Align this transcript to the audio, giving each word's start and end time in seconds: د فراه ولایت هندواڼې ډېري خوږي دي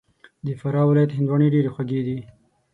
د 0.45 0.47
فراه 0.59 0.87
ولایت 0.89 1.11
هندواڼې 1.17 1.47
ډېري 1.53 1.69
خوږي 1.73 2.01
دي 2.07 2.17